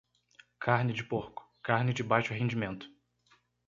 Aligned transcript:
Carne 0.59 0.93
de 0.93 1.03
porco, 1.03 1.47
carne 1.61 1.93
de 1.93 2.01
baixo 2.01 2.33
rendimento. 2.33 2.89